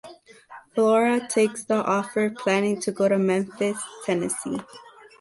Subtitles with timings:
[0.73, 4.59] Flora takes the offer, planning to go to Memphis, Tennessee.